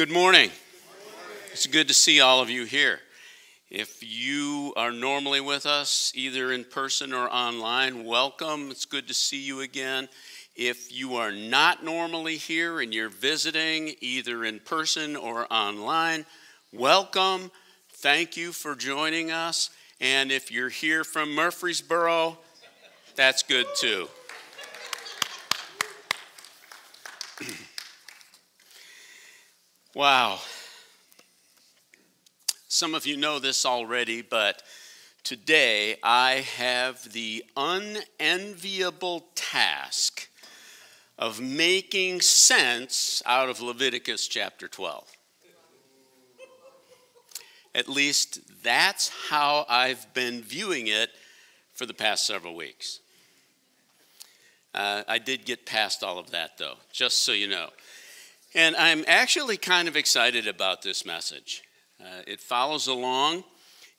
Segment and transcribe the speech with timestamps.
[0.00, 0.50] Good morning.
[1.52, 3.00] It's good to see all of you here.
[3.68, 8.70] If you are normally with us, either in person or online, welcome.
[8.70, 10.08] It's good to see you again.
[10.56, 16.24] If you are not normally here and you're visiting, either in person or online,
[16.72, 17.50] welcome.
[17.92, 19.68] Thank you for joining us.
[20.00, 22.38] And if you're here from Murfreesboro,
[23.16, 24.08] that's good too.
[29.94, 30.38] Wow.
[32.68, 34.62] Some of you know this already, but
[35.24, 40.28] today I have the unenviable task
[41.18, 45.04] of making sense out of Leviticus chapter 12.
[47.74, 51.10] At least that's how I've been viewing it
[51.74, 53.00] for the past several weeks.
[54.74, 57.70] Uh, I did get past all of that, though, just so you know.
[58.54, 61.62] And I'm actually kind of excited about this message.
[62.00, 63.44] Uh, it follows along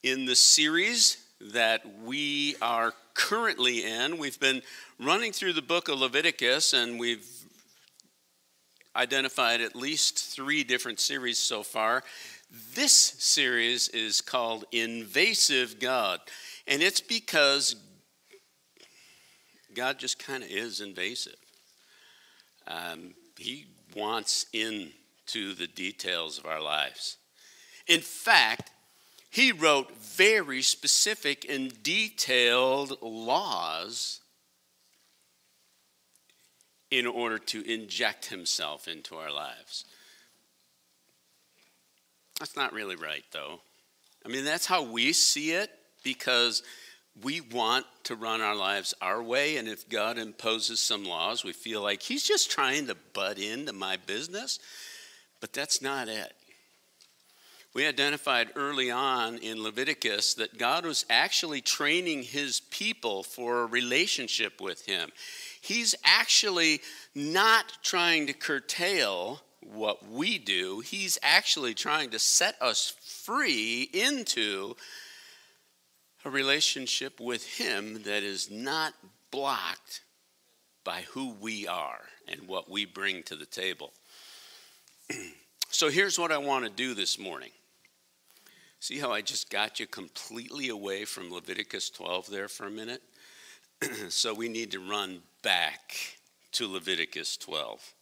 [0.03, 4.17] in the series that we are currently in.
[4.17, 4.61] We've been
[4.99, 7.25] running through the book of Leviticus, and we've
[8.94, 12.03] identified at least three different series so far.
[12.75, 16.19] This series is called Invasive God,
[16.67, 17.77] and it's because
[19.73, 21.38] God just kind of is invasive.
[22.67, 27.17] Um, he wants into the details of our lives.
[27.88, 28.72] In fact,
[29.30, 34.19] he wrote very specific and detailed laws
[36.89, 39.86] in order to inject himself into our lives.
[42.39, 43.62] That's not really right, though.
[44.25, 45.72] I mean, that's how we see it
[46.03, 46.64] because
[47.21, 51.53] we want to run our lives our way, and if God imposes some laws, we
[51.53, 54.59] feel like He's just trying to butt into my business.
[55.39, 56.33] But that's not it.
[57.73, 63.66] We identified early on in Leviticus that God was actually training His people for a
[63.66, 65.11] relationship with Him.
[65.61, 66.81] He's actually
[67.16, 74.75] not trying to curtail what we do, He's actually trying to set us free into
[76.23, 78.93] a relationship with Him that is not
[79.31, 80.01] blocked
[80.83, 83.91] by who we are and what we bring to the table.
[85.69, 87.51] so here's what I want to do this morning.
[88.79, 93.01] See how I just got you completely away from Leviticus 12 there for a minute?
[94.09, 95.95] so we need to run back
[96.53, 97.93] to Leviticus 12.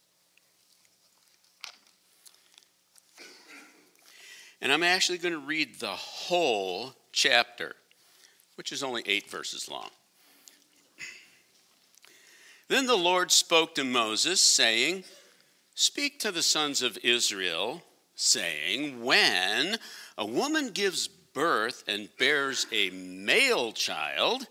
[4.62, 7.74] And I'm actually going to read the whole chapter
[8.60, 9.88] which is only eight verses long.
[12.68, 15.04] Then the Lord spoke to Moses, saying,
[15.74, 17.82] Speak to the sons of Israel,
[18.16, 19.78] saying, When
[20.18, 24.46] a woman gives birth and bears a male child,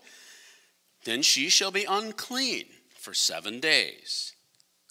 [1.04, 2.64] then she shall be unclean
[2.98, 4.32] for seven days,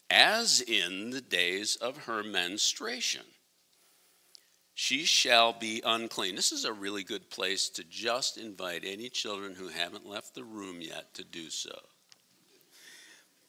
[0.09, 3.23] as in the days of her menstruation
[4.79, 6.37] she shall be unclean.
[6.37, 10.43] This is a really good place to just invite any children who haven't left the
[10.45, 11.77] room yet to do so.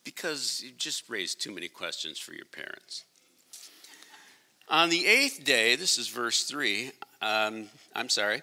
[0.03, 3.05] Because you just raised too many questions for your parents.
[4.69, 6.91] On the eighth day, this is verse 3,
[7.23, 8.43] um, I'm sorry,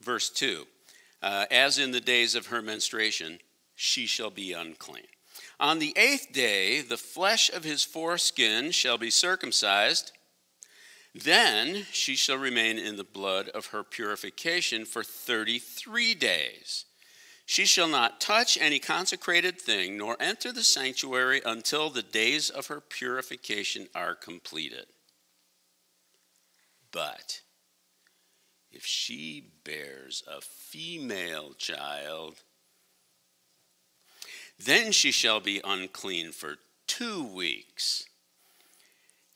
[0.00, 0.64] verse 2.
[1.22, 3.40] Uh, as in the days of her menstruation,
[3.74, 5.04] she shall be unclean.
[5.64, 10.12] On the eighth day, the flesh of his foreskin shall be circumcised.
[11.14, 16.84] Then she shall remain in the blood of her purification for 33 days.
[17.46, 22.66] She shall not touch any consecrated thing, nor enter the sanctuary until the days of
[22.66, 24.84] her purification are completed.
[26.92, 27.40] But
[28.70, 32.42] if she bears a female child,
[34.58, 36.56] then she shall be unclean for
[36.86, 38.06] two weeks,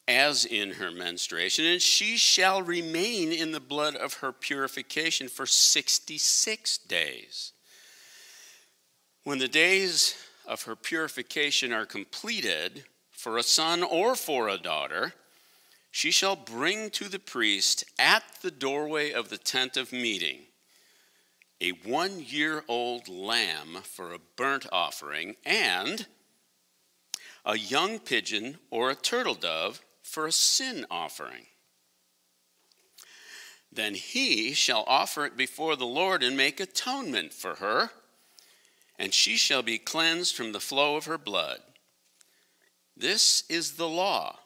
[0.06, 5.47] as in her menstruation, and she shall remain in the blood of her purification for
[5.47, 7.53] 66 days.
[9.25, 10.15] When the days
[10.47, 12.85] of her purification are completed,
[13.19, 15.12] for a son or for a daughter,
[15.91, 20.43] she shall bring to the priest at the doorway of the tent of meeting
[21.60, 26.06] a one year old lamb for a burnt offering, and
[27.44, 31.46] a young pigeon or a turtle dove for a sin offering.
[33.70, 37.90] Then he shall offer it before the Lord and make atonement for her,
[38.99, 41.60] and she shall be cleansed from the flow of her blood.
[42.96, 44.38] This is the law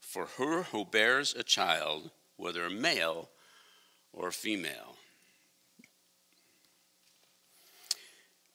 [0.00, 3.30] for her who bears a child, whether male
[4.12, 4.93] or female.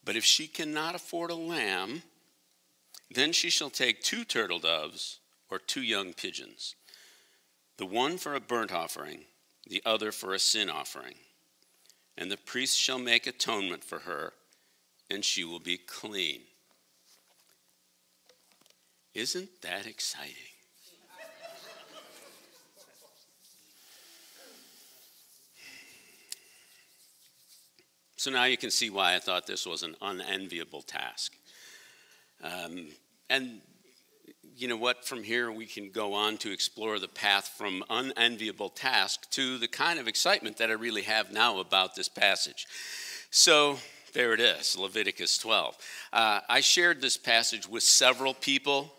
[0.09, 2.01] But if she cannot afford a lamb,
[3.11, 5.19] then she shall take two turtle doves
[5.51, 6.73] or two young pigeons,
[7.77, 9.25] the one for a burnt offering,
[9.67, 11.13] the other for a sin offering.
[12.17, 14.33] And the priest shall make atonement for her,
[15.11, 16.41] and she will be clean.
[19.13, 20.48] Isn't that exciting?
[28.19, 31.37] So now you can see why I thought this was an unenviable task.
[32.43, 32.87] Um,
[33.29, 33.61] and
[34.57, 35.05] you know what?
[35.05, 39.69] From here, we can go on to explore the path from unenviable task to the
[39.69, 42.67] kind of excitement that I really have now about this passage.
[43.31, 43.79] So,
[44.13, 45.77] there it is, Leviticus 12.
[46.11, 48.91] Uh, I shared this passage with several people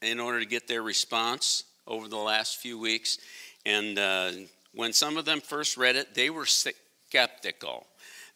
[0.00, 3.18] in order to get their response over the last few weeks.
[3.66, 4.30] And uh,
[4.72, 7.88] when some of them first read it, they were skeptical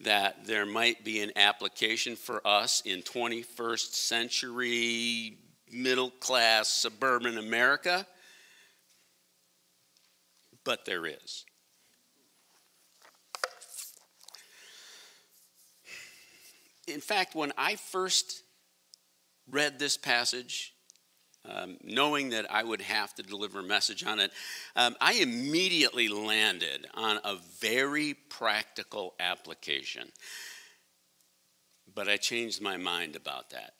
[0.04, 5.38] that there might be an application for us in 21st century
[5.72, 8.06] middle class suburban America,
[10.62, 11.44] but there is.
[16.86, 18.42] In fact, when I first
[19.50, 20.73] read this passage,
[21.48, 24.32] um, knowing that I would have to deliver a message on it,
[24.76, 30.10] um, I immediately landed on a very practical application.
[31.94, 33.74] But I changed my mind about that.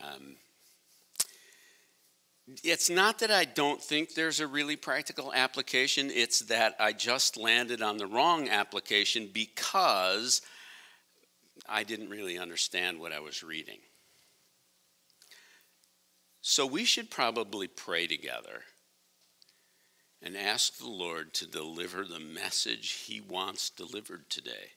[0.00, 0.36] Um,
[2.64, 7.36] it's not that I don't think there's a really practical application, it's that I just
[7.36, 10.42] landed on the wrong application because
[11.68, 13.78] I didn't really understand what I was reading.
[16.42, 18.62] So we should probably pray together
[20.22, 24.72] and ask the Lord to deliver the message He wants delivered today.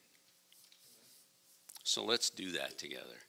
[1.84, 3.20] So let's do that together.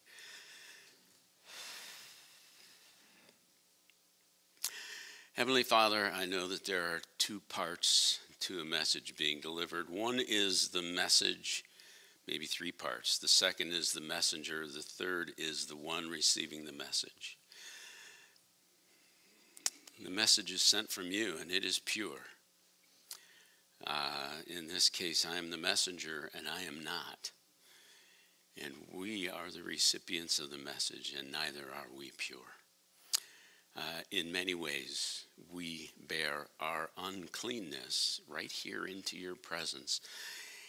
[5.34, 9.90] Heavenly Father, I know that there are two parts to a message being delivered.
[9.90, 11.64] One is the message,
[12.28, 13.18] maybe three parts.
[13.18, 14.64] The second is the messenger.
[14.68, 17.36] The third is the one receiving the message.
[20.02, 22.26] The message is sent from you, and it is pure.
[23.86, 27.30] Uh, in this case, I am the messenger, and I am not.
[28.62, 32.38] And we are the recipients of the message, and neither are we pure.
[33.76, 40.00] Uh, in many ways, we bear our uncleanness right here into your presence.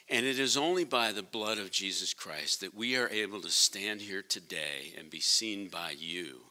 [0.10, 3.50] And it is only by the blood of Jesus Christ that we are able to
[3.50, 6.42] stand here today and be seen by you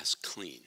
[0.00, 0.60] as clean.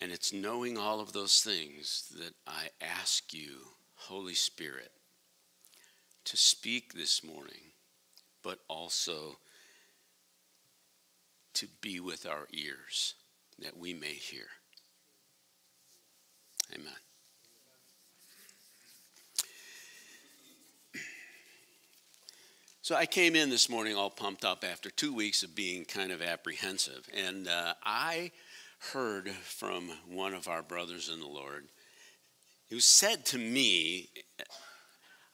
[0.00, 3.56] And it's knowing all of those things that I ask you,
[3.94, 4.92] Holy Spirit,
[6.24, 7.72] to speak this morning,
[8.42, 9.38] but also
[11.54, 13.14] to be with our ears
[13.58, 14.46] that we may hear.
[16.74, 16.92] Amen.
[22.80, 26.10] So I came in this morning all pumped up after two weeks of being kind
[26.10, 27.06] of apprehensive.
[27.12, 28.30] And uh, I
[28.92, 31.68] heard from one of our brothers in the Lord
[32.70, 34.10] who said to me,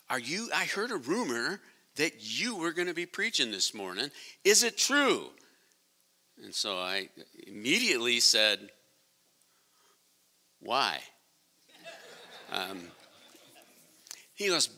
[0.08, 1.60] Are you, I heard a rumor
[1.96, 4.10] that you were going to be preaching this morning.
[4.44, 5.30] Is it true?
[6.42, 7.08] And so I
[7.46, 8.70] immediately said,
[10.60, 10.98] Why?
[12.52, 12.82] Um,
[14.34, 14.68] he goes,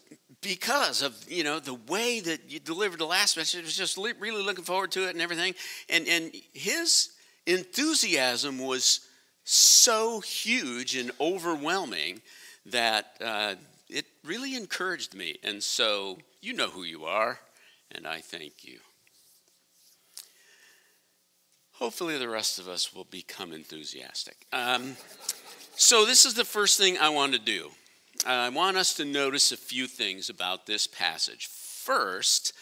[0.42, 3.96] because of you know the way that you delivered the last message, I was just
[3.96, 5.54] really looking forward to it and everything.
[5.88, 7.10] And and his
[7.46, 9.00] enthusiasm was
[9.44, 12.20] so huge and overwhelming
[12.66, 13.54] that uh,
[13.88, 15.38] it really encouraged me.
[15.42, 17.38] And so you know who you are,
[17.92, 18.80] and I thank you.
[21.74, 24.46] Hopefully, the rest of us will become enthusiastic.
[24.50, 24.96] Um,
[25.76, 27.68] so, this is the first thing I want to do.
[28.26, 31.48] I want us to notice a few things about this passage.
[31.48, 32.54] First,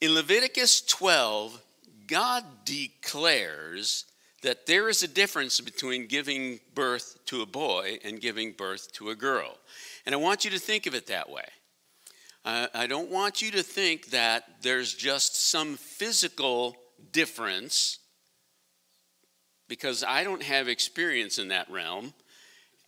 [0.00, 1.60] in Leviticus 12,
[2.10, 4.04] God declares
[4.42, 9.10] that there is a difference between giving birth to a boy and giving birth to
[9.10, 9.56] a girl.
[10.04, 11.44] And I want you to think of it that way.
[12.44, 16.74] I don't want you to think that there's just some physical
[17.12, 17.98] difference
[19.68, 22.12] because I don't have experience in that realm.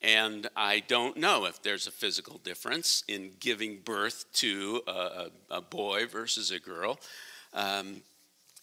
[0.00, 5.31] And I don't know if there's a physical difference in giving birth to a, a,
[5.50, 6.99] a boy versus a girl.
[7.55, 8.02] Um,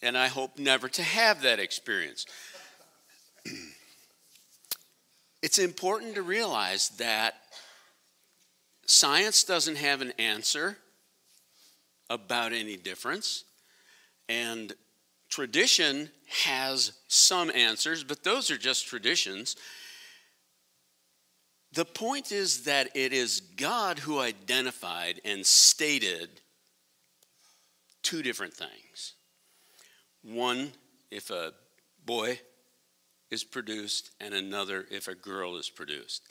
[0.01, 2.25] and I hope never to have that experience.
[5.41, 7.35] it's important to realize that
[8.85, 10.77] science doesn't have an answer
[12.09, 13.43] about any difference,
[14.27, 14.73] and
[15.29, 16.09] tradition
[16.45, 19.55] has some answers, but those are just traditions.
[21.73, 26.41] The point is that it is God who identified and stated
[28.01, 28.88] two different things.
[30.23, 30.71] One,
[31.11, 31.53] if a
[32.05, 32.39] boy
[33.31, 36.23] is produced, and another if a girl is produced.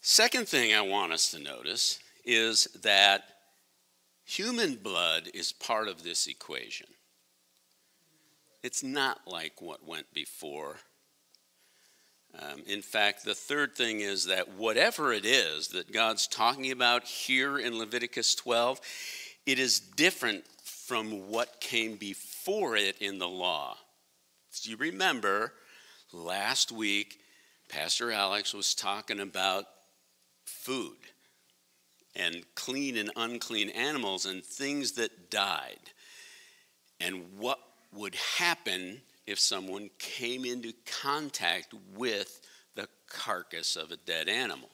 [0.00, 3.24] Second thing I want us to notice is that
[4.24, 6.86] human blood is part of this equation.
[8.62, 10.76] It's not like what went before.
[12.38, 17.04] Um, in fact, the third thing is that whatever it is that God's talking about
[17.04, 18.80] here in Leviticus 12,
[19.46, 23.76] it is different from what came before it in the law.
[24.62, 25.52] Do you remember
[26.12, 27.18] last week,
[27.68, 29.64] Pastor Alex was talking about
[30.44, 30.96] food
[32.14, 35.90] and clean and unclean animals and things that died
[37.00, 37.58] and what
[37.92, 42.40] would happen if someone came into contact with
[42.74, 44.68] the carcass of a dead animal.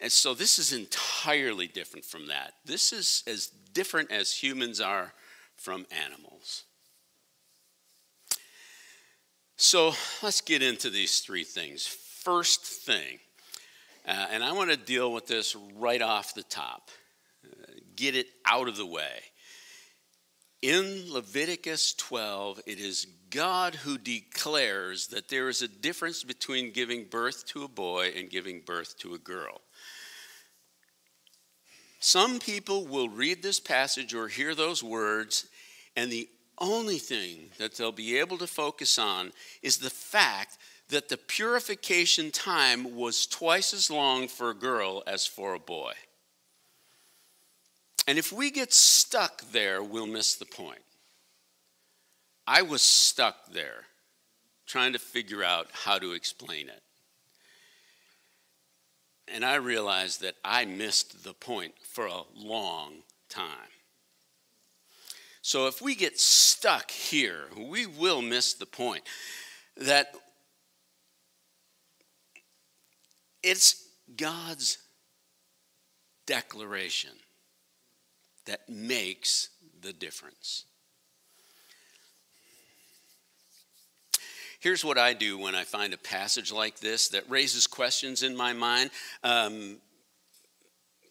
[0.00, 2.54] And so this is entirely different from that.
[2.64, 5.12] This is as different as humans are
[5.56, 6.64] from animals.
[9.56, 11.86] So let's get into these three things.
[11.86, 13.18] First thing,
[14.06, 16.90] uh, and I want to deal with this right off the top,
[17.44, 19.22] uh, get it out of the way.
[20.62, 27.04] In Leviticus 12, it is God who declares that there is a difference between giving
[27.04, 29.60] birth to a boy and giving birth to a girl.
[32.00, 35.46] Some people will read this passage or hear those words,
[35.94, 39.32] and the only thing that they'll be able to focus on
[39.62, 40.56] is the fact
[40.88, 45.92] that the purification time was twice as long for a girl as for a boy.
[48.06, 50.82] And if we get stuck there, we'll miss the point.
[52.46, 53.86] I was stuck there
[54.66, 56.82] trying to figure out how to explain it.
[59.28, 63.48] And I realized that I missed the point for a long time.
[65.42, 69.02] So if we get stuck here, we will miss the point
[69.76, 70.14] that
[73.42, 74.78] it's God's
[76.26, 77.12] declaration
[78.46, 79.50] that makes
[79.82, 80.64] the difference.
[84.58, 88.36] Here's what I do when I find a passage like this that raises questions in
[88.36, 88.90] my mind.
[89.22, 89.76] Um,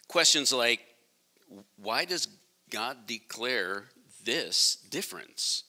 [0.08, 0.82] questions like,
[1.78, 2.28] why does
[2.70, 3.86] God declare
[4.24, 5.64] this difference?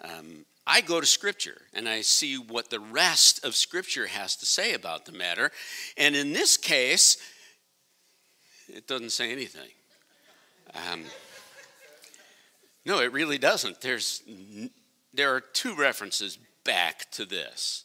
[0.00, 4.46] Um, I go to Scripture and I see what the rest of Scripture has to
[4.46, 5.52] say about the matter.
[5.96, 7.18] And in this case,
[8.68, 9.68] it doesn't say anything.
[10.74, 11.04] Um,
[12.84, 13.80] no, it really doesn't.
[13.80, 14.22] There's,
[15.12, 17.84] there are two references back to this.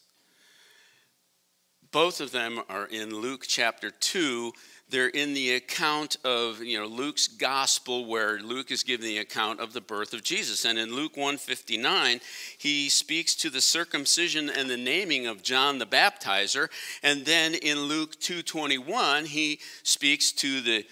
[1.92, 4.54] Both of them are in Luke chapter 2.
[4.90, 9.60] They're in the account of, you know, Luke's gospel where Luke is giving the account
[9.60, 10.66] of the birth of Jesus.
[10.66, 12.22] And in Luke 159,
[12.58, 16.70] he speaks to the circumcision and the naming of John the Baptizer.
[17.04, 20.86] And then in Luke 2:21, he speaks to the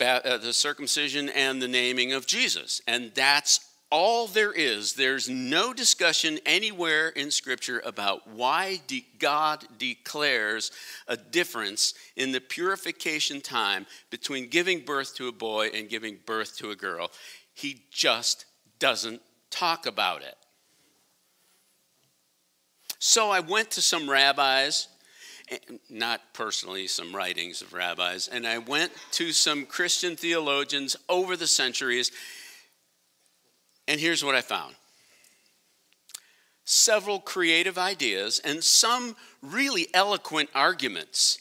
[0.00, 2.82] Uh, the circumcision and the naming of Jesus.
[2.86, 3.60] And that's
[3.90, 4.94] all there is.
[4.94, 10.72] There's no discussion anywhere in Scripture about why de- God declares
[11.06, 16.56] a difference in the purification time between giving birth to a boy and giving birth
[16.58, 17.12] to a girl.
[17.52, 18.46] He just
[18.80, 20.34] doesn't talk about it.
[22.98, 24.88] So I went to some rabbis,
[25.90, 31.46] not personally, some writings of rabbis, and I went to some Christian theologians over the
[31.46, 32.10] centuries
[33.86, 34.74] and here's what I found
[36.66, 41.38] several creative ideas and some really eloquent arguments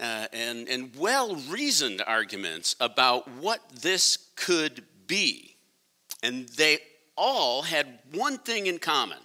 [0.00, 5.56] uh, and, and well reasoned arguments about what this could be.
[6.22, 6.78] And they
[7.16, 9.18] all had one thing in common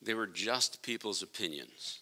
[0.00, 2.00] they were just people's opinions.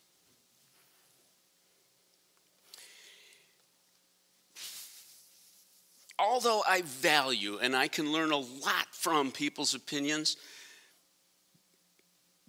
[6.18, 10.36] Although I value and I can learn a lot from people's opinions,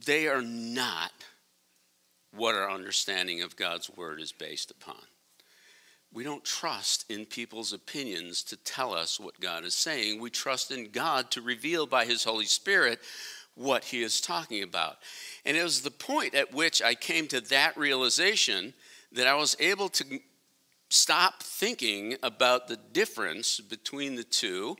[0.05, 1.11] they are not
[2.35, 5.01] what our understanding of God's word is based upon.
[6.13, 10.19] we don't trust in people's opinions to tell us what God is saying.
[10.21, 12.99] We trust in God to reveal by His Holy Spirit
[13.55, 14.97] what He is talking about.
[15.45, 18.73] And it was the point at which I came to that realization
[19.11, 20.19] that I was able to
[20.89, 24.75] stop thinking about the difference between the two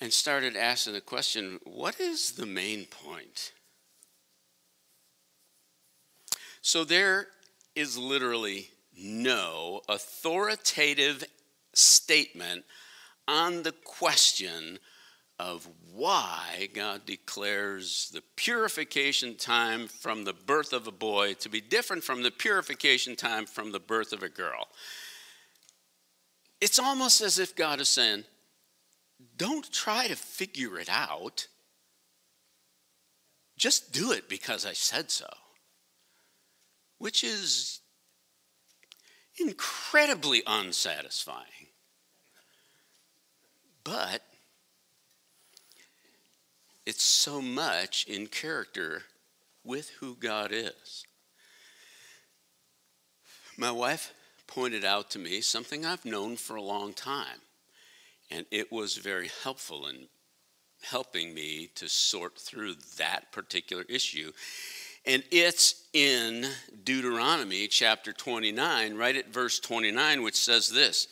[0.00, 3.52] and started asking the question what is the main point?
[6.60, 7.28] So there
[7.74, 11.24] is literally no authoritative
[11.72, 12.64] statement
[13.26, 14.78] on the question
[15.38, 21.60] of why God declares the purification time from the birth of a boy to be
[21.60, 24.68] different from the purification time from the birth of a girl.
[26.60, 28.24] It's almost as if God is saying,
[29.36, 31.46] don't try to figure it out.
[33.56, 35.28] Just do it because I said so.
[36.98, 37.80] Which is
[39.40, 41.68] incredibly unsatisfying.
[43.84, 44.22] But
[46.88, 49.02] it's so much in character
[49.62, 51.04] with who God is.
[53.58, 54.14] My wife
[54.46, 57.42] pointed out to me something I've known for a long time,
[58.30, 60.08] and it was very helpful in
[60.80, 64.32] helping me to sort through that particular issue.
[65.04, 66.46] And it's in
[66.84, 71.06] Deuteronomy chapter 29, right at verse 29, which says this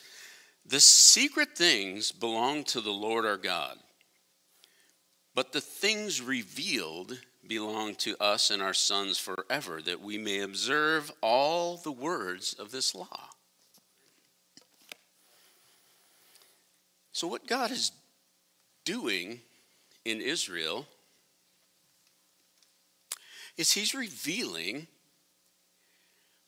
[0.65, 3.77] The secret things belong to the Lord our God,
[5.37, 11.11] but the things revealed belong to us and our sons forever, that we may observe
[11.21, 13.29] all the words of this law.
[17.11, 17.91] So, what God is
[18.83, 19.41] doing
[20.05, 20.87] in Israel
[23.57, 24.87] is he's revealing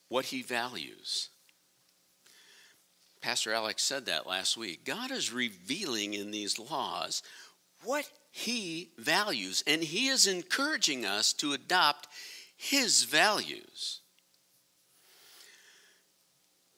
[0.07, 1.29] what he values.
[3.21, 4.83] Pastor Alex said that last week.
[4.83, 7.21] God is revealing in these laws
[7.83, 12.07] what he values, and he is encouraging us to adopt
[12.55, 14.01] his values.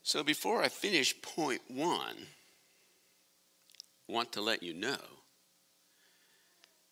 [0.04, 2.28] So before I finish point one,
[4.10, 4.98] I want to let you know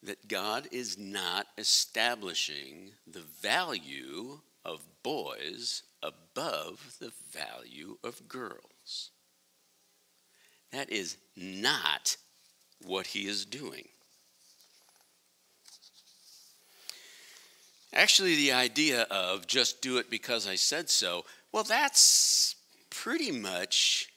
[0.03, 9.11] that God is not establishing the value of boys above the value of girls.
[10.71, 12.15] That is not
[12.85, 13.87] what he is doing.
[17.93, 22.55] Actually, the idea of just do it because I said so, well, that's
[22.89, 24.09] pretty much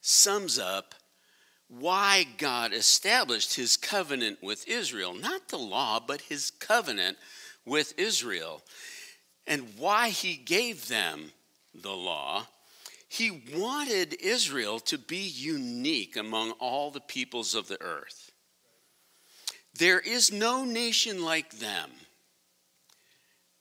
[0.00, 0.94] sums up
[1.68, 5.14] why God established his covenant with Israel.
[5.14, 7.18] Not the law, but his covenant
[7.64, 8.62] with Israel.
[9.46, 11.32] And why he gave them
[11.74, 12.46] the law.
[13.08, 18.32] He wanted Israel to be unique among all the peoples of the earth.
[19.78, 21.90] There is no nation like them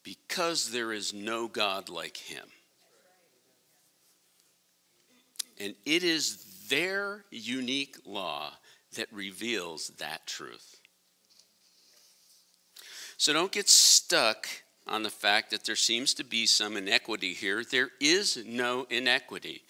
[0.07, 2.45] because there is no God like him.
[5.59, 8.53] And it is their unique law
[8.95, 10.77] that reveals that truth.
[13.17, 14.47] So don't get stuck
[14.87, 17.65] on the fact that there seems to be some inequity here.
[17.69, 19.63] There is no inequity.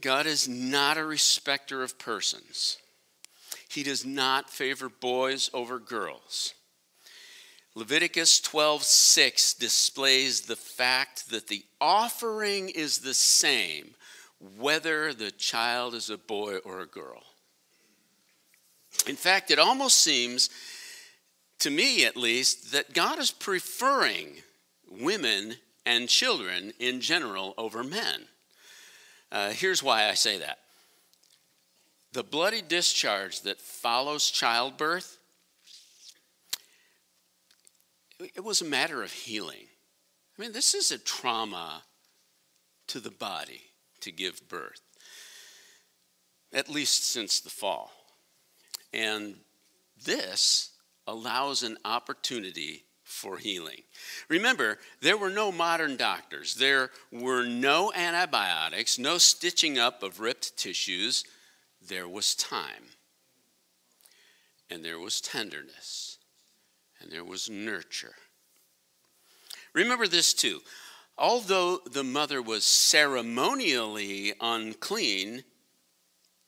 [0.00, 2.78] God is not a respecter of persons.
[3.68, 6.54] He does not favor boys over girls.
[7.74, 13.94] Leviticus 12:6 displays the fact that the offering is the same
[14.40, 17.22] whether the child is a boy or a girl.
[19.06, 20.50] In fact, it almost seems,
[21.58, 24.42] to me at least, that God is preferring
[24.90, 25.56] women
[25.86, 28.26] and children in general over men.
[29.30, 30.58] Uh, here's why I say that
[32.12, 35.19] the bloody discharge that follows childbirth
[38.34, 39.66] it was a matter of healing
[40.38, 41.82] i mean this is a trauma
[42.90, 43.62] to the body
[44.00, 44.82] to give birth,
[46.52, 47.92] at least since the fall.
[48.92, 49.36] And
[50.04, 50.70] this
[51.06, 53.82] allows an opportunity for healing.
[54.28, 60.56] Remember, there were no modern doctors, there were no antibiotics, no stitching up of ripped
[60.56, 61.24] tissues.
[61.80, 62.90] There was time,
[64.68, 66.09] and there was tenderness,
[67.00, 68.14] and there was nurture.
[69.72, 70.60] Remember this too
[71.20, 75.44] although the mother was ceremonially unclean,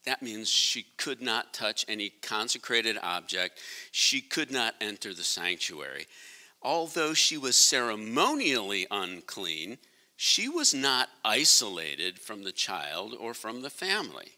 [0.05, 3.61] that means she could not touch any consecrated object.
[3.93, 6.07] She could not enter the sanctuary.
[6.63, 9.79] Although she was ceremonially unclean,
[10.17, 14.33] she was not isolated from the child or from the family.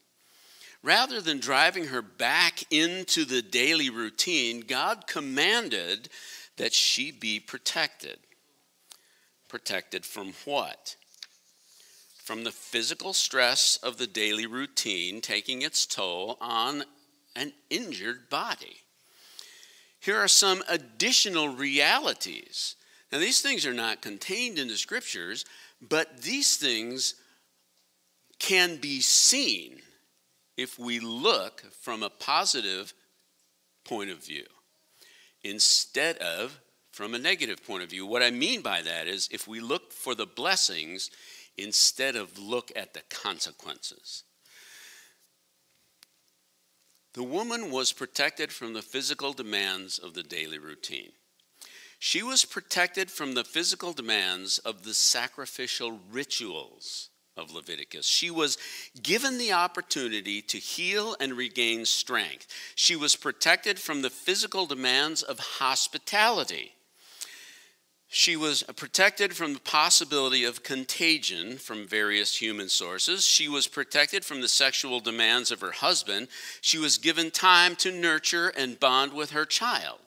[0.84, 6.10] Rather than driving her back into the daily routine, God commanded
[6.58, 8.18] that she be protected.
[9.48, 10.96] Protected from what?
[12.22, 16.84] From the physical stress of the daily routine taking its toll on
[17.34, 18.82] an injured body.
[19.98, 22.76] Here are some additional realities.
[23.10, 25.46] Now, these things are not contained in the scriptures,
[25.80, 27.14] but these things
[28.38, 29.80] can be seen
[30.56, 32.94] if we look from a positive
[33.84, 34.44] point of view
[35.42, 36.60] instead of
[36.92, 38.06] from a negative point of view.
[38.06, 41.10] What I mean by that is if we look for the blessings
[41.58, 44.22] instead of look at the consequences.
[47.14, 51.12] The woman was protected from the physical demands of the daily routine.
[51.98, 58.06] She was protected from the physical demands of the sacrificial rituals of Leviticus.
[58.06, 58.58] She was
[59.02, 62.46] given the opportunity to heal and regain strength.
[62.74, 66.72] She was protected from the physical demands of hospitality.
[68.08, 73.26] She was protected from the possibility of contagion from various human sources.
[73.26, 76.28] She was protected from the sexual demands of her husband.
[76.60, 79.98] She was given time to nurture and bond with her child.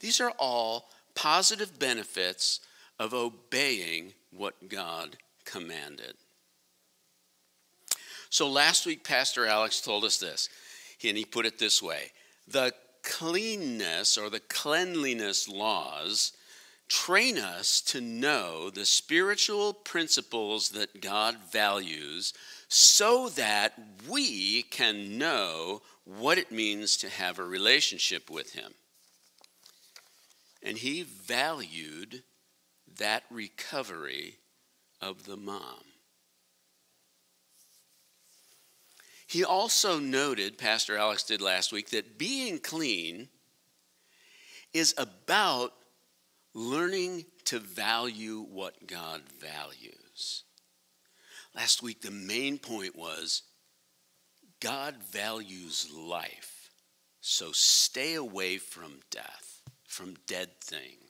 [0.00, 2.60] These are all positive benefits
[2.98, 6.14] of obeying what God commanded.
[8.30, 10.48] So last week, Pastor Alex told us this,
[11.04, 12.12] and he put it this way
[12.48, 16.32] The cleanness or the cleanliness laws
[16.88, 22.32] train us to know the spiritual principles that God values
[22.68, 23.72] so that
[24.08, 28.74] we can know what it means to have a relationship with Him.
[30.62, 32.22] And he valued
[32.98, 34.38] that recovery
[35.00, 35.84] of the mom.
[39.26, 43.28] He also noted, Pastor Alex did last week, that being clean
[44.72, 45.72] is about
[46.52, 50.44] learning to value what God values.
[51.54, 53.42] Last week, the main point was
[54.60, 56.70] God values life,
[57.20, 59.54] so stay away from death
[59.94, 61.03] from dead things.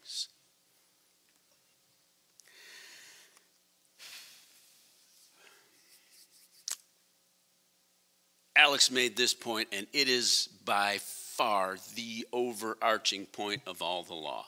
[8.65, 14.15] Alex made this point, and it is by far the overarching point of all the
[14.15, 14.47] law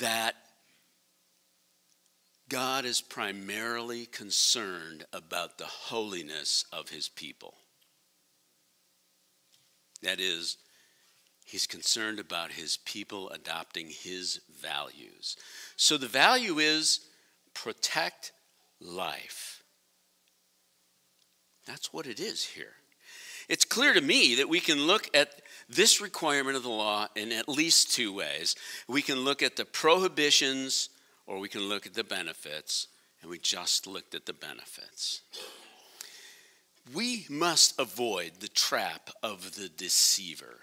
[0.00, 0.34] that
[2.48, 7.54] God is primarily concerned about the holiness of his people.
[10.02, 10.56] That is,
[11.44, 15.36] He's concerned about his people adopting his values.
[15.76, 17.06] So the value is
[17.54, 18.32] protect
[18.80, 19.62] life.
[21.66, 22.77] That's what it is here.
[23.48, 27.32] It's clear to me that we can look at this requirement of the law in
[27.32, 28.56] at least two ways.
[28.88, 30.90] We can look at the prohibitions
[31.26, 32.86] or we can look at the benefits,
[33.20, 35.20] and we just looked at the benefits.
[36.94, 40.60] We must avoid the trap of the deceiver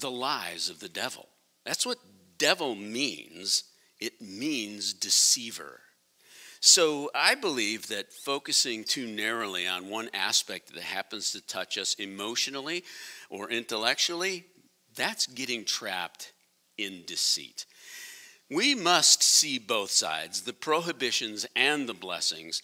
[0.00, 1.28] the lies of the devil.
[1.64, 1.98] That's what
[2.38, 3.64] devil means.
[4.00, 5.80] It means deceiver.
[6.60, 11.94] So I believe that focusing too narrowly on one aspect that happens to touch us
[11.94, 12.84] emotionally
[13.30, 14.44] or intellectually,
[14.96, 16.32] that's getting trapped
[16.76, 17.66] in deceit.
[18.50, 22.62] We must see both sides, the prohibitions and the blessings.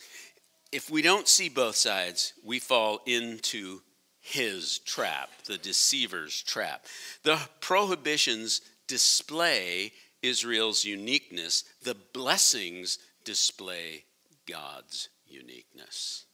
[0.72, 3.80] If we don't see both sides, we fall into
[4.20, 6.86] his trap, the deceiver's trap.
[7.22, 14.04] The prohibitions display Israel's uniqueness, the blessings display
[14.46, 16.26] God's uniqueness.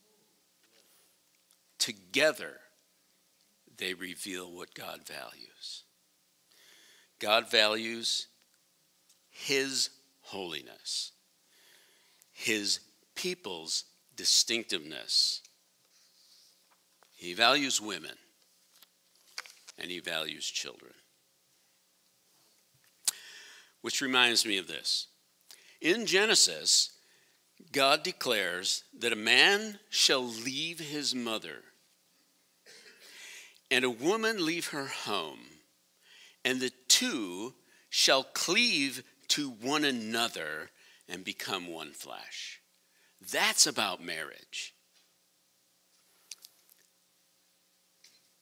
[1.78, 2.58] Together,
[3.76, 5.84] they reveal what God values.
[7.18, 8.26] God values
[9.30, 11.12] His holiness,
[12.32, 12.80] His
[13.14, 13.84] people's
[14.16, 15.42] distinctiveness
[17.20, 18.16] he values women
[19.78, 20.94] and he values children.
[23.82, 25.08] Which reminds me of this.
[25.80, 26.90] In Genesis,
[27.72, 31.62] God declares that a man shall leave his mother
[33.70, 35.38] and a woman leave her home,
[36.44, 37.54] and the two
[37.88, 40.70] shall cleave to one another
[41.08, 42.60] and become one flesh.
[43.32, 44.74] That's about marriage.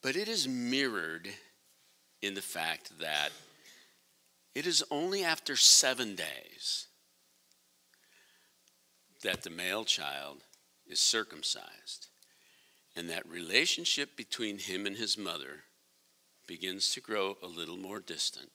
[0.02, 1.28] But it is mirrored
[2.22, 3.30] in the fact that
[4.54, 6.87] it is only after seven days
[9.22, 10.44] that the male child
[10.86, 12.08] is circumcised
[12.96, 15.64] and that relationship between him and his mother
[16.46, 18.50] begins to grow a little more distant.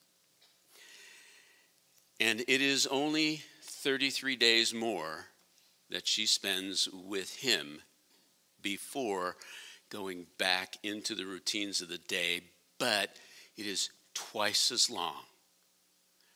[2.19, 5.27] And it is only 33 days more
[5.89, 7.81] that she spends with him
[8.61, 9.35] before
[9.89, 12.41] going back into the routines of the day,
[12.79, 13.15] but
[13.55, 15.23] it is twice as long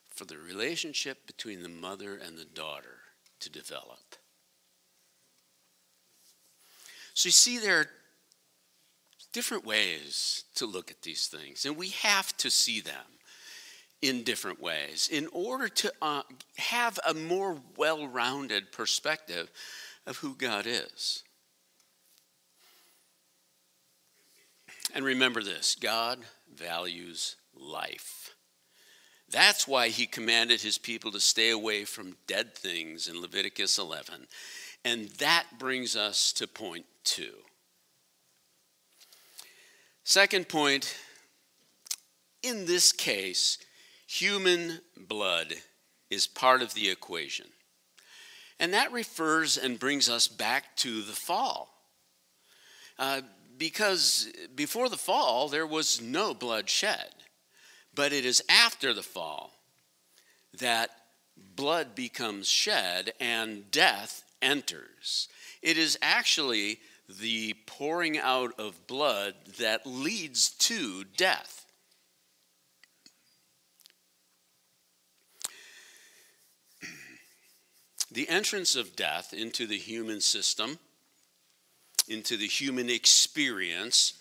[0.10, 3.00] for the relationship between the mother and the daughter
[3.40, 4.16] to develop.
[7.14, 7.90] So you see, there are
[9.34, 13.06] different ways to look at these things, and we have to see them
[14.02, 16.22] in different ways in order to uh,
[16.58, 19.50] have a more well rounded perspective
[20.06, 21.24] of who God is.
[24.94, 26.20] And remember this God
[26.56, 28.17] values life.
[29.30, 34.28] That's why he commanded his people to stay away from dead things in Leviticus 11.
[34.86, 37.34] And that brings us to point two.
[40.04, 40.98] Second point
[42.42, 43.58] in this case,
[44.08, 45.54] human blood
[46.10, 47.48] is part of the equation.
[48.60, 51.74] And that refers and brings us back to the fall.
[52.98, 53.22] Uh,
[53.58, 57.10] because before the fall, there was no blood shed.
[57.98, 59.52] But it is after the fall
[60.60, 60.92] that
[61.36, 65.28] blood becomes shed and death enters.
[65.64, 66.80] It is actually
[67.10, 71.66] the pouring out of blood that leads to death.
[78.12, 80.78] The entrance of death into the human system,
[82.08, 84.14] into the human experience,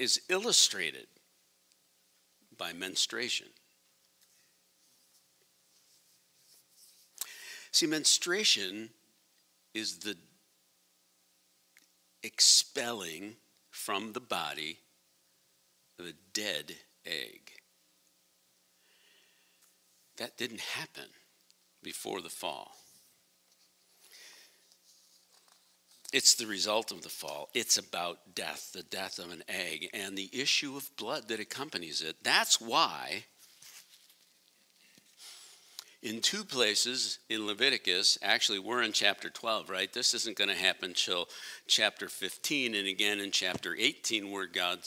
[0.00, 1.06] is illustrated
[2.56, 3.48] by menstruation.
[7.70, 8.88] See, menstruation
[9.74, 10.16] is the
[12.22, 13.36] expelling
[13.70, 14.78] from the body
[15.98, 17.52] of a dead egg.
[20.16, 21.10] That didn't happen
[21.82, 22.72] before the fall.
[26.12, 27.48] It's the result of the fall.
[27.54, 32.02] It's about death, the death of an egg, and the issue of blood that accompanies
[32.02, 32.16] it.
[32.22, 33.24] That's why
[36.02, 39.92] in two places in Leviticus, actually, we're in chapter 12, right?
[39.92, 41.28] This isn't going to happen till
[41.66, 44.78] chapter 15, and again in chapter 18, where God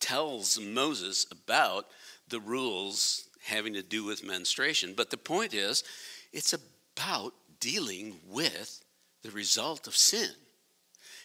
[0.00, 1.86] tells Moses about
[2.28, 4.94] the rules having to do with menstruation.
[4.96, 5.84] But the point is,
[6.32, 8.81] it's about dealing with
[9.22, 10.30] the result of sin.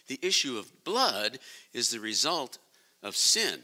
[0.06, 1.38] The issue of blood
[1.72, 2.58] is the result
[3.02, 3.60] of sin.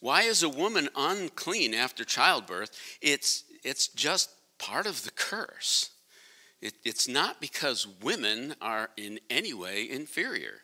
[0.00, 2.70] Why is a woman unclean after childbirth?
[3.00, 5.90] It's it's just part of the curse.
[6.60, 10.62] It, it's not because women are in any way inferior.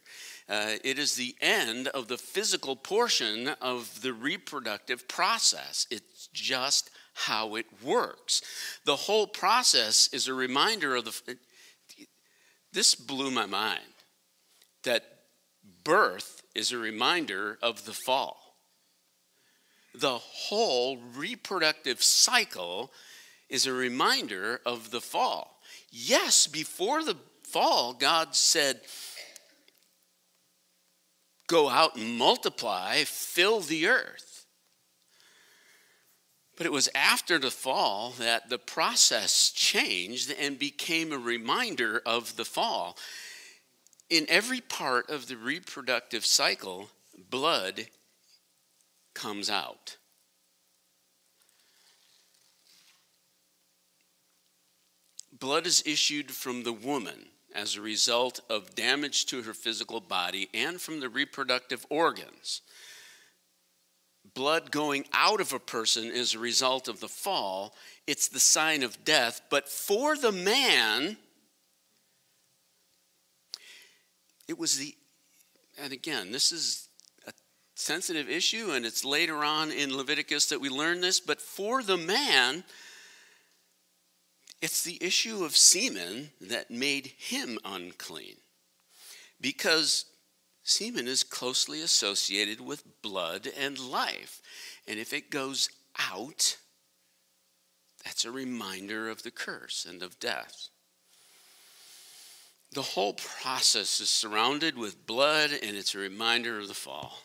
[0.49, 5.87] Uh, it is the end of the physical portion of the reproductive process.
[5.91, 8.43] It's just how it works.
[8.85, 11.39] The whole process is a reminder of the.
[12.77, 13.81] This blew my mind
[14.85, 15.03] that
[15.83, 18.47] birth is a reminder of the fall
[19.95, 22.93] the whole reproductive cycle
[23.49, 25.59] is a reminder of the fall.
[25.91, 28.83] Yes, before the fall, God said,
[31.47, 34.36] Go out and multiply, fill the earth.
[36.57, 42.37] But it was after the fall that the process changed and became a reminder of
[42.37, 42.97] the fall.
[44.09, 46.89] In every part of the reproductive cycle,
[47.31, 47.89] blood
[49.15, 49.97] comes out.
[55.39, 60.49] Blood is issued from the woman as a result of damage to her physical body
[60.55, 62.63] and from the reproductive organs.
[64.37, 67.75] Blood going out of a person is a result of the fall.
[68.07, 69.41] It's the sign of death.
[69.49, 71.17] But for the man,
[74.47, 74.95] it was the,
[75.81, 76.87] and again, this is
[77.27, 77.33] a
[77.77, 81.19] sensitive issue, and it's later on in Leviticus that we learn this.
[81.19, 82.63] But for the man,
[84.61, 88.37] it's the issue of semen that made him unclean.
[89.41, 90.05] Because
[90.67, 94.41] semen is closely associated with blood and life.
[94.87, 96.59] And if it goes out,
[98.05, 100.69] that's a reminder of the curse and of death.
[102.73, 107.21] The whole process is surrounded with blood, and it's a reminder of the fall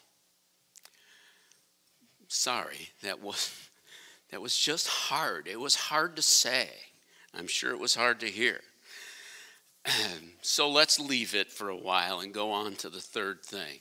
[2.32, 3.69] sorry, that was,
[4.32, 5.47] that was just hard.
[5.47, 6.69] It was hard to say.
[7.34, 8.62] I'm sure it was hard to hear.
[10.41, 13.80] so let's leave it for a while and go on to the third thing.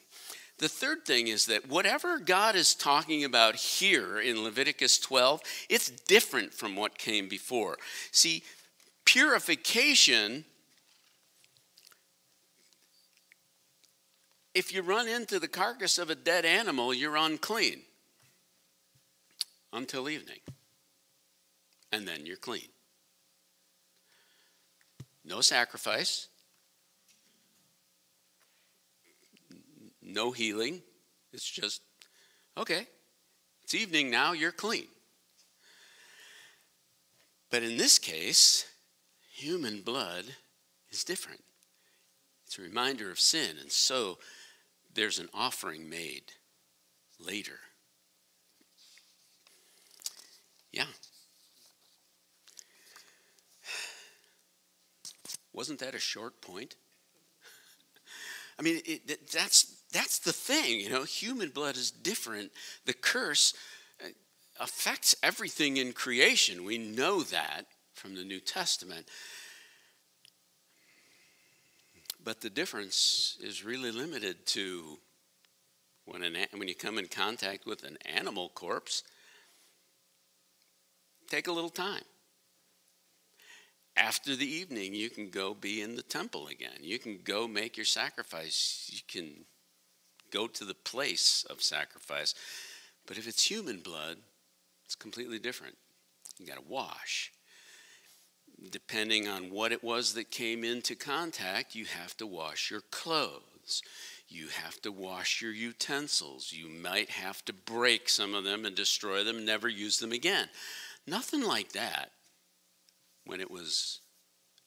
[0.58, 5.88] The third thing is that whatever God is talking about here in Leviticus 12, it's
[5.88, 7.78] different from what came before.
[8.12, 8.42] See,
[9.06, 10.44] purification,
[14.54, 17.80] if you run into the carcass of a dead animal, you're unclean
[19.72, 20.40] until evening.
[21.90, 22.68] And then you're clean.
[25.24, 26.28] No sacrifice,
[30.02, 30.82] no healing.
[31.32, 31.82] It's just,
[32.56, 32.88] okay,
[33.62, 34.88] it's evening now, you're clean.
[37.50, 38.66] But in this case,
[39.32, 40.24] human blood
[40.90, 41.44] is different.
[42.46, 44.18] It's a reminder of sin, and so
[44.92, 46.32] there's an offering made
[47.18, 47.60] later.
[55.52, 56.76] Wasn't that a short point?
[58.58, 61.02] I mean, it, that's that's the thing, you know.
[61.02, 62.52] Human blood is different.
[62.86, 63.54] The curse
[64.02, 64.08] uh,
[64.60, 66.64] affects everything in creation.
[66.64, 69.08] We know that from the New Testament.
[72.22, 74.98] But the difference is really limited to
[76.04, 79.02] when, an, when you come in contact with an animal corpse.
[81.28, 82.02] Take a little time
[84.00, 86.78] after the evening, you can go be in the temple again.
[86.80, 88.90] You can go make your sacrifice.
[88.92, 89.44] You can
[90.30, 92.34] go to the place of sacrifice.
[93.06, 94.16] But if it's human blood,
[94.86, 95.76] it's completely different.
[96.38, 97.30] You got to wash.
[98.70, 103.82] Depending on what it was that came into contact, you have to wash your clothes.
[104.28, 106.52] You have to wash your utensils.
[106.52, 110.48] You might have to break some of them and destroy them, never use them again.
[111.06, 112.12] Nothing like that
[113.30, 114.00] when it was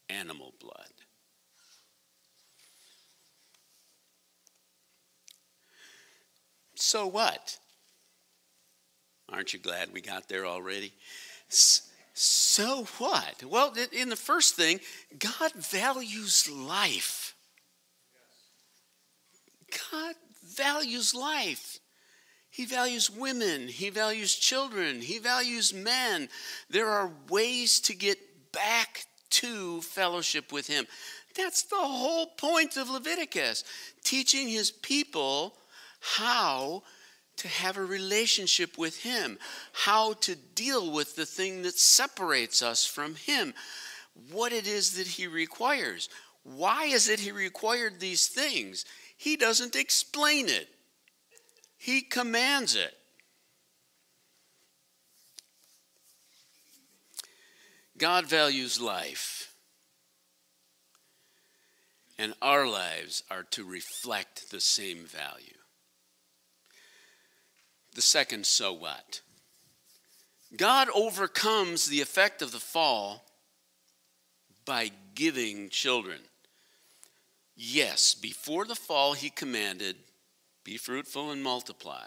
[0.08, 0.88] animal blood.
[6.74, 7.58] So what?
[9.28, 10.94] Aren't you glad we got there already?
[11.50, 13.44] So what?
[13.44, 14.80] Well, in the first thing,
[15.18, 17.34] God values life.
[19.92, 21.80] God values life.
[22.48, 23.68] He values women.
[23.68, 25.02] He values children.
[25.02, 26.30] He values men.
[26.70, 28.18] There are ways to get
[28.54, 30.86] back to fellowship with Him.
[31.36, 33.64] That's the whole point of Leviticus,
[34.04, 35.54] teaching His people
[36.00, 36.82] how
[37.36, 39.38] to have a relationship with Him,
[39.72, 43.54] how to deal with the thing that separates us from Him,
[44.30, 46.08] what it is that He requires.
[46.44, 48.84] Why is it He required these things?
[49.16, 50.68] He doesn't explain it,
[51.76, 52.94] He commands it.
[57.96, 59.54] God values life,
[62.18, 65.58] and our lives are to reflect the same value.
[67.94, 69.20] The second, so what?
[70.56, 73.24] God overcomes the effect of the fall
[74.64, 76.20] by giving children.
[77.56, 79.96] Yes, before the fall, he commanded,
[80.64, 82.06] Be fruitful and multiply.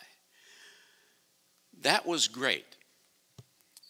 [1.81, 2.76] That was great.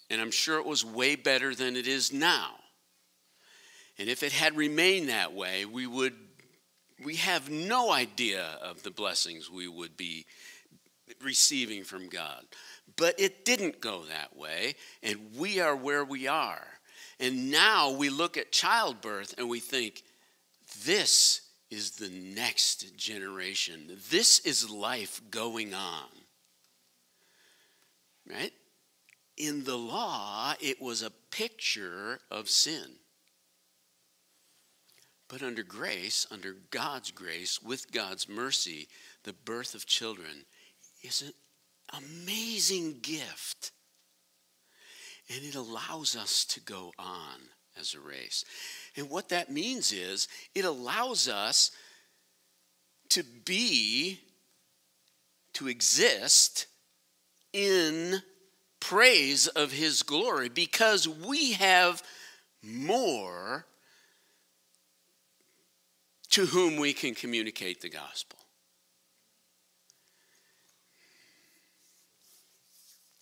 [0.09, 2.51] And I'm sure it was way better than it is now.
[3.97, 6.13] And if it had remained that way, we would
[7.03, 10.25] we have no idea of the blessings we would be
[11.21, 12.43] receiving from God.
[12.95, 16.65] But it didn't go that way, and we are where we are.
[17.19, 20.03] And now we look at childbirth and we think,
[20.85, 23.97] this is the next generation.
[24.09, 26.05] This is life going on.
[28.29, 28.53] Right?
[29.37, 32.97] In the law, it was a picture of sin.
[35.29, 38.87] But under grace, under God's grace, with God's mercy,
[39.23, 40.45] the birth of children
[41.03, 41.33] is an
[41.93, 43.71] amazing gift.
[45.29, 47.49] And it allows us to go on
[47.79, 48.45] as a race.
[48.95, 51.71] And what that means is it allows us
[53.09, 54.19] to be,
[55.53, 56.67] to exist
[57.51, 58.21] in
[58.79, 62.03] praise of his glory because we have
[62.61, 63.65] more
[66.29, 68.37] to whom we can communicate the gospel.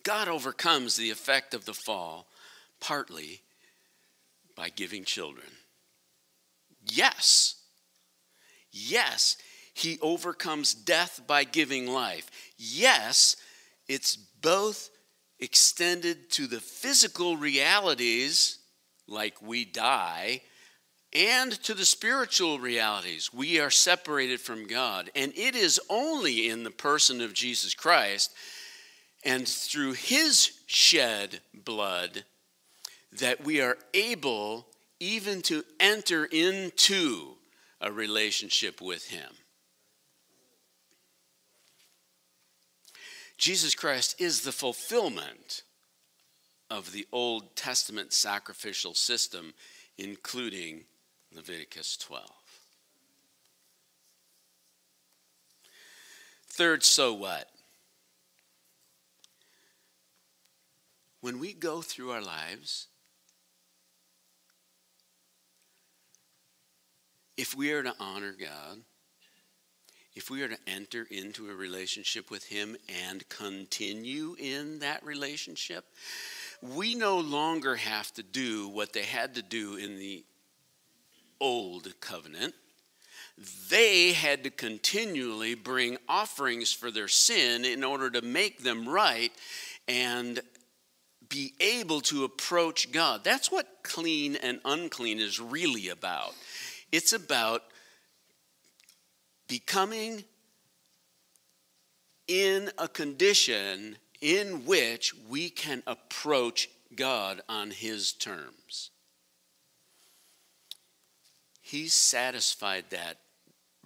[0.02, 2.28] God overcomes the effect of the fall
[2.80, 3.40] partly
[4.54, 5.48] by giving children.
[6.84, 7.56] Yes,
[8.70, 9.36] yes,
[9.74, 12.30] he overcomes death by giving life.
[12.56, 13.36] Yes,
[13.88, 14.90] it's both
[15.38, 18.58] extended to the physical realities
[19.08, 20.42] like we die,
[21.12, 23.32] and to the spiritual realities.
[23.32, 25.10] We are separated from God.
[25.14, 28.34] And it is only in the person of Jesus Christ
[29.24, 32.24] and through his shed blood
[33.12, 34.66] that we are able
[35.00, 37.34] even to enter into
[37.80, 39.30] a relationship with him.
[43.38, 45.62] Jesus Christ is the fulfillment
[46.70, 49.52] of the Old Testament sacrificial system,
[49.98, 50.84] including
[51.34, 52.28] Leviticus 12.
[56.48, 57.50] Third, so what?
[61.20, 62.86] When we go through our lives,
[67.36, 68.80] if we are to honor God,
[70.16, 72.74] if we are to enter into a relationship with Him
[73.06, 75.84] and continue in that relationship,
[76.62, 80.24] we no longer have to do what they had to do in the
[81.38, 82.54] old covenant.
[83.68, 89.32] They had to continually bring offerings for their sin in order to make them right
[89.86, 90.40] and
[91.28, 93.22] be able to approach God.
[93.22, 96.34] That's what clean and unclean is really about.
[96.90, 97.62] It's about
[99.48, 100.24] becoming
[102.28, 108.90] in a condition in which we can approach God on His terms.
[111.60, 113.18] He satisfied that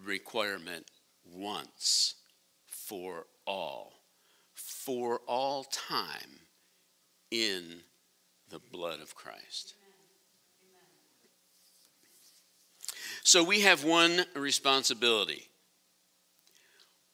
[0.02, 0.86] requirement
[1.32, 2.14] once
[2.66, 3.92] for all,
[4.54, 6.40] for all time
[7.30, 7.80] in
[8.50, 9.74] the blood of Christ.
[13.22, 15.49] So we have one responsibility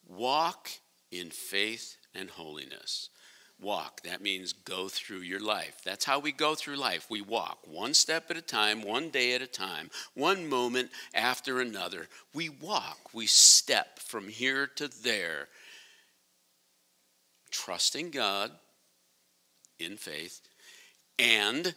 [0.07, 0.69] walk
[1.11, 3.09] in faith and holiness.
[3.59, 5.81] Walk, that means go through your life.
[5.83, 7.07] That's how we go through life.
[7.09, 11.59] We walk one step at a time, one day at a time, one moment after
[11.59, 12.07] another.
[12.35, 15.47] We walk, we step from here to there,
[17.49, 18.51] trusting God
[19.79, 20.41] in faith
[21.19, 21.73] and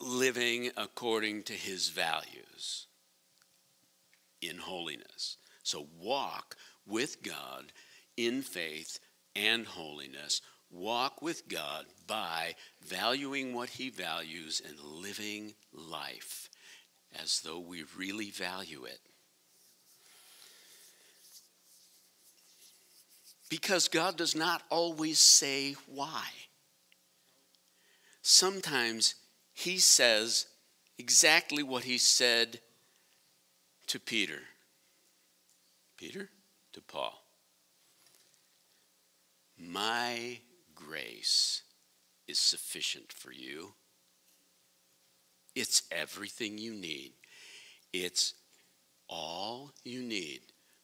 [0.00, 2.86] living according to his values
[4.40, 5.36] in holiness.
[5.62, 7.72] So walk with God
[8.16, 8.98] in faith
[9.36, 10.40] and holiness.
[10.70, 16.48] Walk with God by valuing what he values and living life
[17.20, 19.00] as though we really value it.
[23.48, 26.24] Because God does not always say why.
[28.22, 29.16] Sometimes
[29.60, 30.46] he says
[30.98, 32.60] exactly what he said
[33.86, 34.40] to Peter.
[35.98, 36.30] Peter?
[36.72, 37.22] To Paul.
[39.58, 40.38] My
[40.74, 41.62] grace
[42.26, 43.74] is sufficient for you.
[45.54, 47.12] It's everything you need.
[47.92, 48.32] It's
[49.08, 50.40] all you need.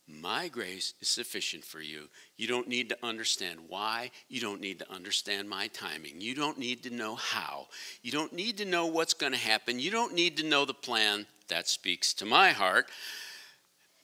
[0.09, 2.09] My grace is sufficient for you.
[2.37, 4.13] You don't need to understand why.
[4.29, 6.21] You don't need to understand my timing.
[6.21, 7.67] You don't need to know how.
[8.03, 9.81] You don't need to know what's going to happen.
[9.81, 11.27] You don't need to know the plan.
[11.49, 12.89] That speaks to my heart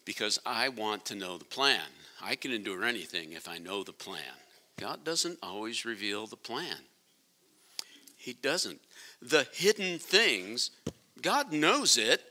[0.05, 1.80] because I want to know the plan.
[2.20, 4.20] I can endure anything if I know the plan.
[4.78, 6.78] God doesn't always reveal the plan,
[8.16, 8.80] He doesn't.
[9.20, 10.70] The hidden things,
[11.20, 12.22] God knows it.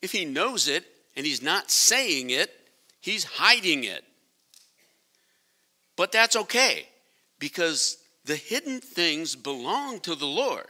[0.00, 0.84] If He knows it
[1.18, 2.48] and He's not saying it,
[3.00, 4.04] He's hiding it.
[5.96, 6.86] But that's okay
[7.40, 10.66] because the hidden things belong to the Lord.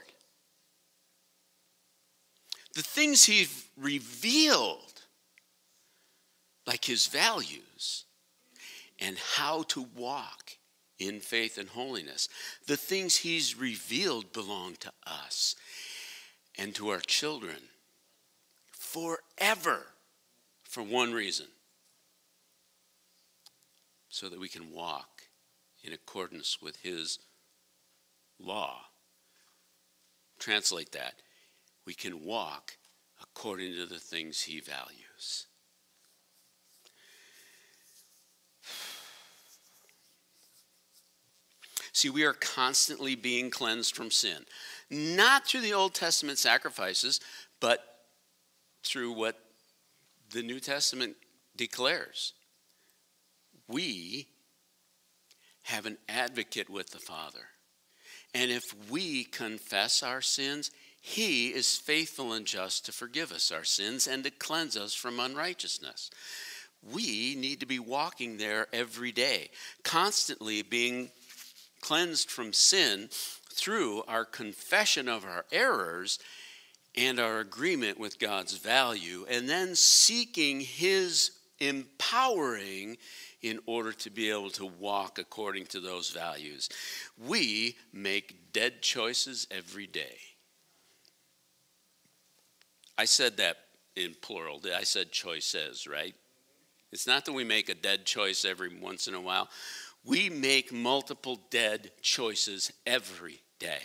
[2.75, 5.03] The things He's revealed,
[6.67, 8.05] like His values
[8.99, 10.53] and how to walk
[10.99, 12.31] in faith and holiness,
[12.67, 15.57] the things He's revealed belong to us
[16.57, 17.59] and to our children
[18.73, 19.89] forever
[20.79, 21.47] for one reason
[24.09, 25.23] so that we can walk
[25.83, 27.19] in accordance with His
[28.39, 28.83] law.
[30.39, 31.15] Translate that.
[31.85, 32.77] We can walk
[33.21, 35.47] according to the things He values.
[41.93, 44.47] See, we are constantly being cleansed from sin,
[44.89, 47.19] not through the Old Testament sacrifices,
[47.59, 47.81] but
[48.85, 49.48] through what
[50.33, 51.17] the New Testament
[51.57, 52.35] declares
[53.67, 54.29] we
[55.65, 57.49] have an advocate with the Father.
[58.35, 60.71] And if we confess our sins,
[61.01, 65.21] he is faithful and just to forgive us our sins and to cleanse us from
[65.21, 66.11] unrighteousness.
[66.83, 69.51] We need to be walking there every day,
[69.83, 71.11] constantly being
[71.81, 73.09] cleansed from sin
[73.53, 76.19] through our confession of our errors
[76.99, 81.31] and our agreement with God's value, and then seeking His
[81.61, 82.97] empowering
[83.41, 86.69] in order to be able to walk according to those values.
[87.17, 90.17] We make dead choices every day.
[92.97, 93.59] I said that
[93.95, 94.61] in plural.
[94.77, 96.17] I said choices, right?
[96.91, 99.49] It's not that we make a dead choice every once in a while.
[100.05, 103.83] We make multiple dead choices every day.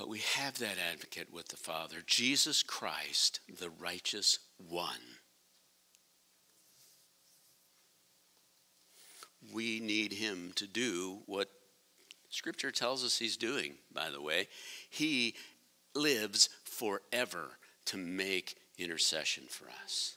[0.00, 5.18] But we have that advocate with the Father, Jesus Christ, the righteous one.
[9.52, 11.50] We need him to do what
[12.30, 14.48] Scripture tells us he's doing, by the way.
[14.88, 15.34] He
[15.94, 20.16] lives forever to make intercession for us.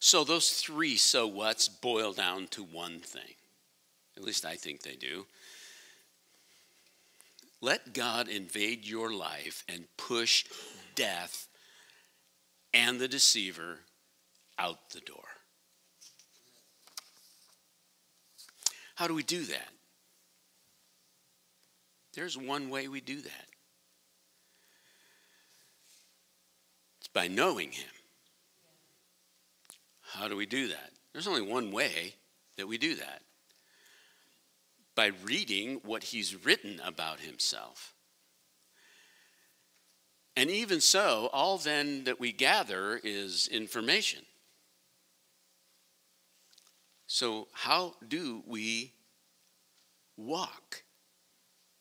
[0.00, 3.36] So, those three so what's boil down to one thing.
[4.16, 5.26] At least I think they do.
[7.62, 10.44] Let God invade your life and push
[10.96, 11.46] death
[12.74, 13.78] and the deceiver
[14.58, 15.22] out the door.
[18.96, 19.68] How do we do that?
[22.14, 23.46] There's one way we do that
[26.98, 27.88] it's by knowing Him.
[30.00, 30.90] How do we do that?
[31.12, 32.16] There's only one way
[32.56, 33.22] that we do that
[34.94, 37.94] by reading what he's written about himself.
[40.36, 44.24] And even so, all then that we gather is information.
[47.06, 48.94] So, how do we
[50.16, 50.84] walk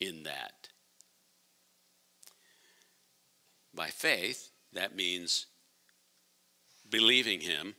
[0.02, 0.68] in that?
[3.74, 5.46] By faith, that means
[6.90, 7.76] believing Him,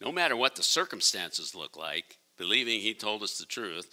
[0.00, 3.88] no matter what the circumstances look like, believing he told us the truth,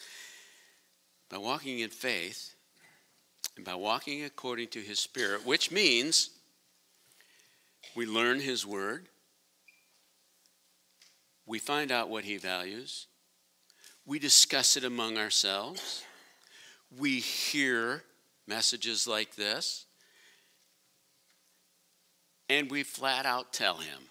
[1.30, 2.56] by walking in faith
[3.56, 6.32] and by walking according to his spirit, which means
[7.96, 9.08] we learn his word,
[11.46, 13.08] we find out what he values,
[14.06, 16.04] we discuss it among ourselves,
[16.98, 18.04] we hear
[18.48, 19.86] messages like this,
[22.50, 24.04] and we flat out tell him,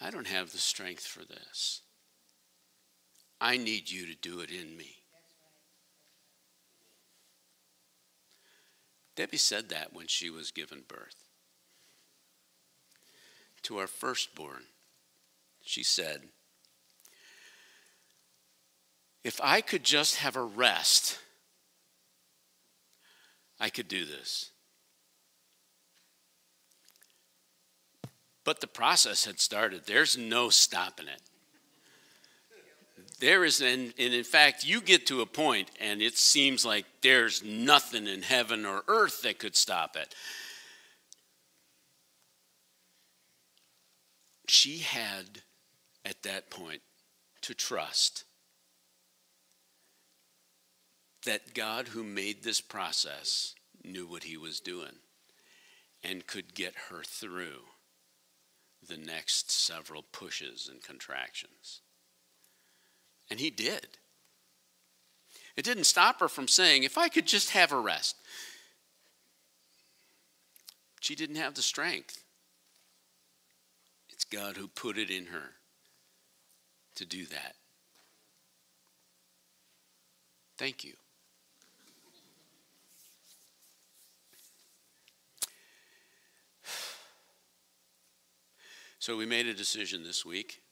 [0.00, 1.82] I don't have the strength for this.
[3.44, 4.96] I need you to do it in me.
[9.16, 11.28] Debbie said that when she was given birth.
[13.64, 14.62] To our firstborn,
[15.62, 16.22] she said,
[19.22, 21.18] If I could just have a rest,
[23.60, 24.52] I could do this.
[28.42, 29.82] But the process had started.
[29.84, 31.20] There's no stopping it.
[33.24, 36.84] There is, and, and in fact, you get to a point and it seems like
[37.00, 40.14] there's nothing in heaven or earth that could stop it.
[44.46, 45.40] She had,
[46.04, 46.82] at that point,
[47.40, 48.24] to trust
[51.24, 54.96] that God, who made this process, knew what he was doing
[56.02, 57.62] and could get her through
[58.86, 61.80] the next several pushes and contractions.
[63.30, 63.88] And he did.
[65.56, 68.16] It didn't stop her from saying, if I could just have a rest.
[71.00, 72.24] She didn't have the strength.
[74.10, 75.52] It's God who put it in her
[76.96, 77.54] to do that.
[80.56, 80.94] Thank you.
[89.00, 90.62] So we made a decision this week.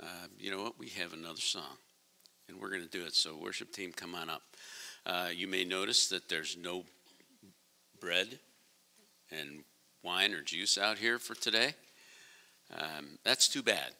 [0.00, 0.78] Uh, you know what?
[0.78, 1.76] We have another song
[2.48, 3.14] and we're going to do it.
[3.14, 4.42] So, worship team, come on up.
[5.06, 6.84] Uh, you may notice that there's no
[8.00, 8.38] bread
[9.30, 9.64] and
[10.02, 11.74] wine or juice out here for today.
[12.76, 13.92] Um, that's too bad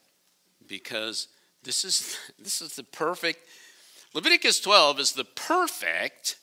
[0.66, 1.28] because
[1.62, 3.46] this is this is the perfect
[4.14, 6.36] Leviticus 12 is the perfect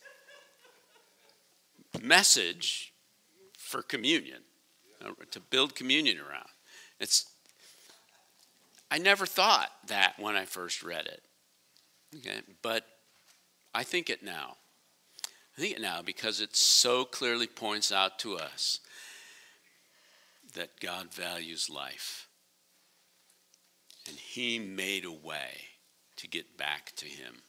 [2.02, 2.92] message
[3.56, 4.42] for communion
[5.02, 6.48] uh, to build communion around.
[7.00, 7.26] It's
[8.90, 11.22] I never thought that when I first read it.
[12.18, 12.84] Okay, but
[13.74, 14.56] I think it now.
[15.56, 18.80] I think it now because it so clearly points out to us
[20.54, 22.28] that God values life.
[24.06, 25.52] And He made a way
[26.16, 27.42] to get back to Him.